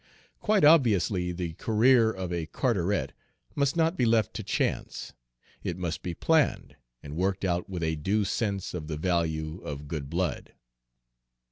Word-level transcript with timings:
Quite 0.39 0.63
obviously 0.63 1.31
the 1.31 1.53
career 1.53 2.09
of 2.11 2.33
a 2.33 2.47
Carteret 2.47 3.13
must 3.53 3.77
not 3.77 3.97
be 3.97 4.03
left 4.05 4.33
to 4.33 4.41
chance, 4.43 5.13
it 5.61 5.77
must 5.77 6.01
be 6.01 6.15
planned 6.15 6.75
and 7.03 7.15
worked 7.15 7.45
out 7.45 7.69
with 7.69 7.83
a 7.83 7.95
due 7.95 8.25
sense 8.25 8.73
of 8.73 8.87
the 8.87 8.97
value 8.97 9.59
of 9.61 9.87
good 9.87 10.09
blood. 10.09 10.55